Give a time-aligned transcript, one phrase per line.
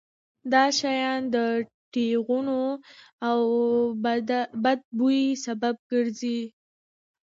[0.51, 1.35] دا شیان د
[1.91, 2.61] ټېغونو
[3.29, 3.39] او
[4.63, 6.41] بد بوی سبب ګرځي.